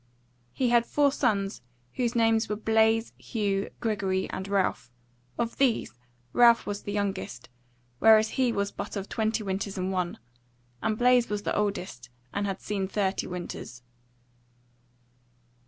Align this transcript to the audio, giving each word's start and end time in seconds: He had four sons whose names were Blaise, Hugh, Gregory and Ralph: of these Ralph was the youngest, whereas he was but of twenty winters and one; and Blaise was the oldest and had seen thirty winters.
He 0.51 0.69
had 0.69 0.87
four 0.87 1.11
sons 1.11 1.61
whose 1.93 2.15
names 2.15 2.49
were 2.49 2.55
Blaise, 2.55 3.13
Hugh, 3.19 3.69
Gregory 3.79 4.27
and 4.31 4.47
Ralph: 4.47 4.89
of 5.37 5.57
these 5.59 5.93
Ralph 6.33 6.65
was 6.65 6.81
the 6.81 6.91
youngest, 6.91 7.49
whereas 7.99 8.29
he 8.29 8.51
was 8.51 8.71
but 8.71 8.95
of 8.95 9.07
twenty 9.07 9.43
winters 9.43 9.77
and 9.77 9.91
one; 9.91 10.17
and 10.81 10.97
Blaise 10.97 11.29
was 11.29 11.43
the 11.43 11.55
oldest 11.55 12.09
and 12.33 12.47
had 12.47 12.61
seen 12.61 12.87
thirty 12.87 13.27
winters. 13.27 13.83